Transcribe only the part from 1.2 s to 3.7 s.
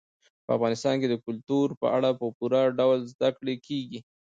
کلتور په اړه په پوره ډول زده کړه